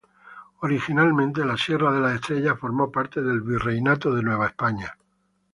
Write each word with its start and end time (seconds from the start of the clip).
Originalmente 0.61 1.45
la 1.45 1.55
Sierra 1.55 1.91
de 1.93 1.99
las 1.99 2.15
Estrellas 2.15 2.57
formó 2.59 2.91
parte 2.91 3.21
del 3.21 3.41
Virreinato 3.41 4.11
de 4.15 4.23
Nueva 4.23 4.47
España. 4.47 4.95